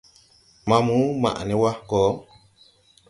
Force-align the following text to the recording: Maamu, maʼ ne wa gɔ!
Maamu, 0.67 0.97
maʼ 1.21 1.37
ne 1.47 1.55
wa 1.61 1.71
gɔ! 1.89 2.01